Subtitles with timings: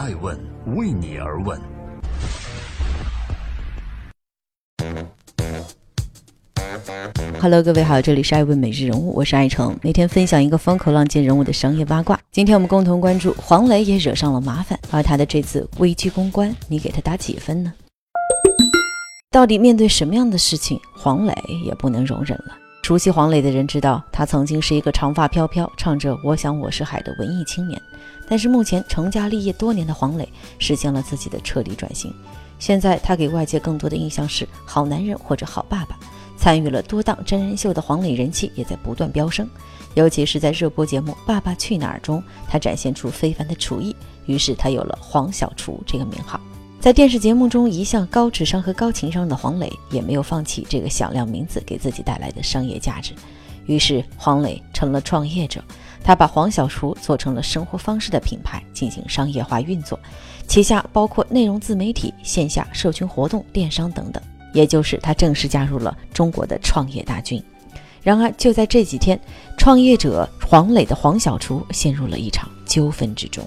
[0.00, 0.34] 爱问
[0.76, 1.60] 为你而问。
[7.38, 12.18] Hello，各位好，这里是爱问每日人物，我是爱成，每天分享一个风口浪尖人物的商业八卦。
[12.32, 17.70] 今天我们共同关注黄磊也惹上了麻烦，而他的这次危机公关，你给他打几分呢？
[19.30, 22.56] 到底面对什么样的事情，黄磊也不能容忍了？
[22.82, 27.80] 熟悉黄磊的人知道，他曾经是一个长发飘飘、唱着“我想我是海”的文艺青年。
[28.28, 32.12] 但是目前成家立业多年的黄磊，实现了自己的彻底转型。
[32.58, 35.96] 现在他给外界更多的印象是好男人或者好爸爸。
[36.36, 39.48] 参与了多档真人秀的黄磊人气也在不断飙升，
[39.94, 43.94] 尤其是在热播节目《爸爸去哪儿》中，他展现出非凡的厨艺，
[44.26, 46.40] 于是他有了“黄小厨”这个名号。
[46.80, 53.12] 在电视节目中，一向高智商和高情商的黄磊也没有放弃这个响亮名字给自己带来的商业价值，
[53.66, 55.62] 于是黄磊成了创业者。
[56.02, 60.00] 他把黄小厨做成了生活方式的品牌，进行商业化运作，
[60.46, 64.22] 旗下包括内容自媒体、线下社群活动、电商等等。
[64.54, 67.40] 也就是他正式加入了中国的创业大军。
[68.02, 69.20] 然而就在这几天，
[69.58, 73.46] 创业者黄磊的黄小厨陷入了一场纠纷之中。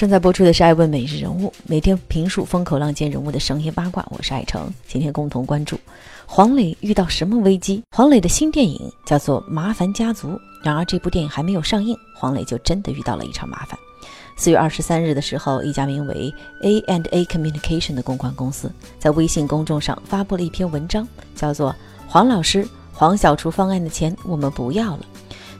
[0.00, 4.02] 正在播出的是《爱问每日人物》，每天评述风口浪尖人物的商业八卦。
[4.08, 5.78] 我是爱成，今天共同关注
[6.24, 7.82] 黄磊遇到什么危机？
[7.94, 10.28] 黄磊的新电影叫做《麻烦家族》，
[10.62, 13.78] 然而这部电影还没有上映，黄磊就真的遇到了一场麻烦。
[14.38, 21.72] 四月二十三日的时候，一家名为 A and A Communication 的公关公司在微信公众上发布了一篇文章，叫做
[22.08, 25.04] 《黄老师黄小厨方案的钱我们不要了》，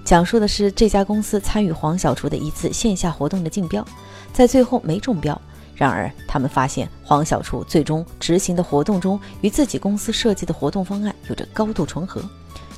[0.05, 3.87] 讲述的是这家公司参与黄小厨的一次线下活动的竞标。
[4.33, 5.41] 在最后没中标，
[5.75, 12.23] 然而他们发现黄小厨最终执行的活动中，与自己公司设计的活动方案有着高度重合。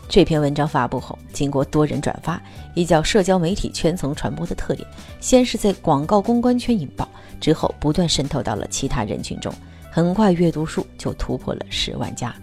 [0.08, 2.38] 这篇文章发布后，经过多人转发，
[2.74, 4.86] 依照社交媒体圈层传播的特点，
[5.20, 7.08] 先是在广告公关圈引爆，
[7.40, 9.52] 之后不断渗透到了其他人群中，
[9.90, 12.34] 很快阅读数就突破了十万加。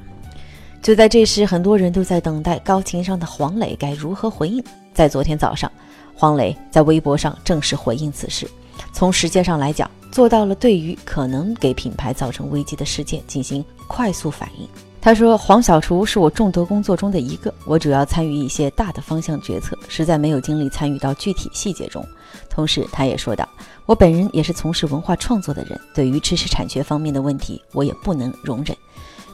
[0.81, 4.63] 就在这时，很多人都在等待高情商的黄磊该如何回应。
[4.93, 5.69] 在昨天早上，
[6.15, 8.49] 黄磊在微博上正式回应此事。
[8.93, 14.67] 从时间上来讲，做到了对于可能给品牌造成危机的事件进行快速反应。
[15.01, 22.05] 他说：“黄小厨是我众多工作中的一个，我主要参与一些大的方向决策，实在没有精力参与到具体细节中。”
[22.49, 23.47] 同时，他也说道
[23.85, 28.75] ：“我本人也是从事文化创作的人，对于知识产权方面的问题，我也不能容忍。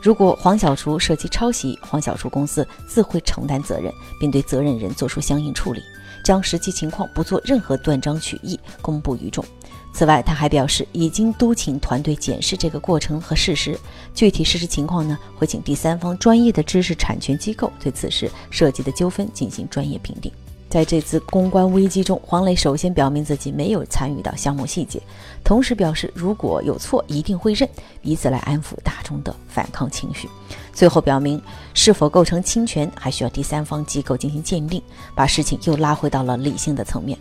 [0.06, 5.82] 如果黄小厨涉及抄袭，黄小厨公司自会承担责任，并对责任人作出相应处理。”
[6.24, 9.44] 将实际情况不做任何断章取义公布于众。
[9.92, 13.80] 此外，他还表示已经督请团队检视这个过程和事实，
[14.14, 20.32] 具体事实情况呢，会请第三方专业的知识产权机构对此事涉及的纠纷进行专业评定。
[20.75, 25.02] 在这次公关危机中，黄磊首先表明自己没有参与到项目细节，
[25.41, 27.66] 同时表示如果有错一定会认，
[28.02, 30.28] 以此来安抚大众的反抗情绪。
[30.74, 31.41] 最后表明
[31.74, 34.84] 是否构成侵权，还需要第三方机构进行鉴定，
[35.16, 37.18] 把事情又拉回到了理性的层面。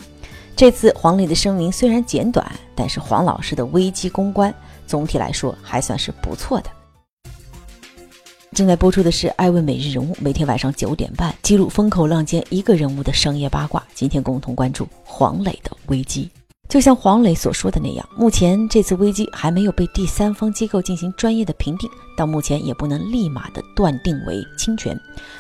[0.57, 2.45] 这次黄磊的声明虽然简短，
[2.75, 4.53] 但是黄老师的危机公关
[4.85, 6.71] 总体来说还算是不错的。
[8.55, 13.83] 正在播出的是《爱问每日人物》，每天晚上九点半记录风口浪尖一个人物的商业八卦。
[13.95, 16.31] 今天共同关注黄磊的危机。
[16.69, 24.99] 就像黄磊所说的那样，目前这次危机还没有被第三方机构进行专业的评定，到目前也不能立马的断定为侵权，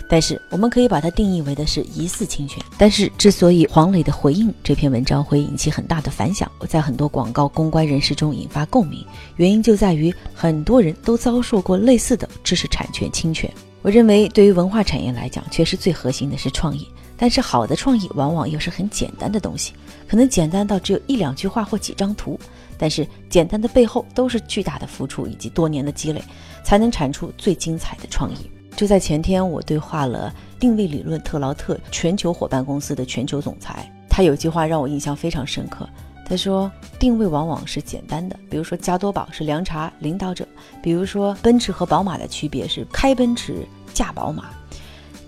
[0.08, 2.62] 但是我们可以把它定义为的是疑似侵权。
[2.78, 9.04] 但是之所以黄磊的回应这篇文章会引起很大的反响，在很多广告公关人士中引发共鸣，
[9.36, 13.50] 原因就在于很多人都遭受过类似的知识产权侵权。
[13.82, 16.88] 我认为，对于文化产业来讲，确实最核心的是创意。
[17.16, 19.72] 但是好的创意往往又是很简单的东西，
[20.08, 22.38] 可能简单到只有一两句话或几张图，
[22.76, 26.22] 但是简单的背后都是巨大的付出以及多年的积累，
[26.64, 28.50] 才能产出最精彩的创意。
[28.76, 35.88] 就在前天，我对话了定位理论特劳特全球伙伴公司的全球总裁，他有句话让我印象非常深刻。
[36.26, 40.44] 他说，定位往往是简单的，比如说加多宝是凉茶领导者，
[40.82, 44.46] 比如说奔驰和宝马的区别是开奔驰驾宝马。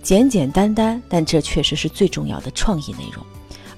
[0.07, 3.21] 简简单单，但这确实是最重要的创意内容。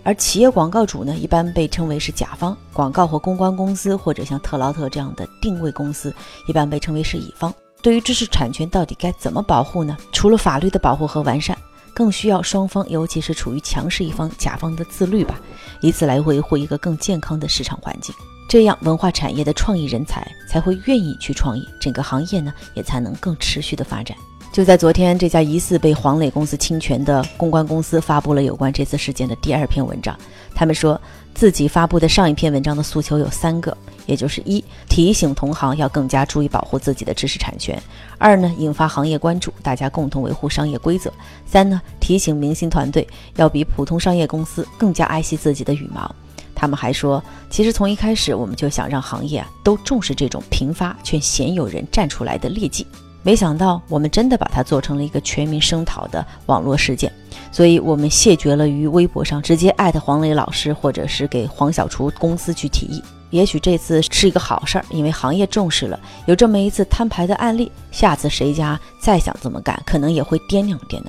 [0.04, 6.14] 而企业广告主呢，一般被称为是甲方；广告和公关公司或者像特劳特这样的定位公司，
[6.48, 7.52] 一般被称为是乙方。
[7.82, 9.98] 对于知识产权到底该怎么保护呢？
[10.12, 11.58] 除了法律的保护和完善，
[11.96, 15.42] 更需要双方，尤其是处于强势一方甲方的自律吧，
[15.82, 18.14] 以此来维护一个更健康的市场环境。
[18.48, 24.16] 这样，文化产业的创意人才才会愿意去创意，整个行业呢也才能更持续的发展。
[24.60, 30.14] 就在昨天，这家疑似被黄磊公司侵权的公关公司发布了有关这次事件的第二篇文章。
[30.54, 31.00] 他们说
[31.34, 37.74] 自己发布的上一篇文章的诉求有三个，也就是一提醒同行要更加注意保护自己的知识产权；
[38.18, 41.10] 二呢引发行业关注，大家共同维护商业规则；
[41.46, 43.08] 三呢提醒明星团队
[43.38, 46.14] 要比普通商业公司更加爱惜自己的羽毛。
[46.54, 52.86] 他们还说，其实从一开始我们就想让行业啊都重视这种频发却鲜有人站出来的劣迹。
[53.22, 57.12] 没想到我们真的把它做成了一个全民声讨的网络事件，
[57.52, 63.04] 所以我们谢绝了于微博上直接艾特黄磊老师，或者是给黄小厨公司去提议。
[63.30, 71.06] 也许这次是一个好事儿，因为行业重视了，有这么一次摊牌的案例，下次谁家再想这么干，可能也会掂量掂量。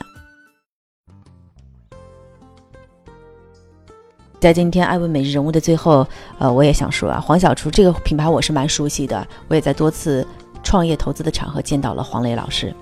[4.38, 6.06] 在今天艾问每日人物的最后，
[6.38, 10.26] 呃，我也想说啊，黄小厨这个品牌我是蛮熟悉的，我也在多次。
[10.62, 12.74] 创业投资的场合见到了黄磊老师，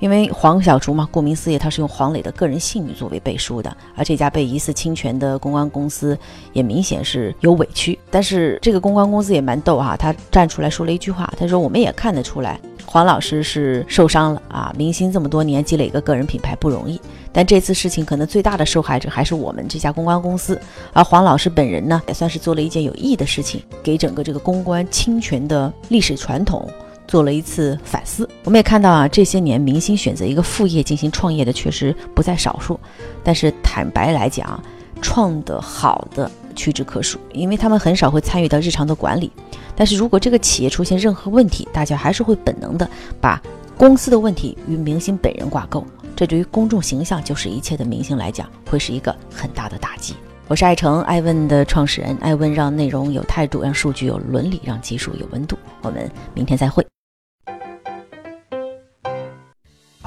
[0.00, 6.18] 因为黄小厨嘛，顾名思义，他是用黄磊的个人信誉作为背书的，而这家被疑似侵权的公关公司
[6.52, 7.98] 也明显是有委屈。
[8.10, 17.00] 但是这个公关公司也蛮逗哈，他站出来说了一句话，他说：“我们也看得出来，黄老师是受伤了啊，明星这么多年积累一个个人品牌不容易，
[17.32, 20.60] 但这次事情可能最大的受害者还是我们这家公关公司，
[20.92, 26.68] 而黄老师本人呢，也算是做了一件有益的事情，给整个这个公关侵权的历史传统。”
[27.06, 32.78] 做了一次反思，我们也看到啊，这些年明星选择一个副业进行创业的确实不在少数。
[33.22, 34.62] 但是坦白来讲，
[35.02, 39.30] 创得好的屈指可数，因为他们很少会参与到日常的管理。
[39.76, 42.88] 但是如果这个企业出现任何问题，大家还是会本能的
[43.20, 43.40] 把
[43.76, 45.84] 公司的问题与明星本人挂钩，
[46.16, 50.14] 这对于公众形象就是一切的明星来讲，会是一个很大的打击。
[50.46, 55.56] 我是爱成爱问的创始人，爱问让内容有态度，让数据有伦理，让技术有温度。
[55.82, 56.86] 我们明天再会。